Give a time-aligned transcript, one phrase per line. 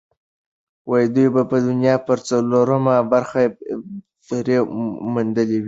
[1.13, 3.41] دوی به د دنیا پر څلورمه برخه
[4.27, 4.57] بری
[5.13, 5.59] موندلی وي.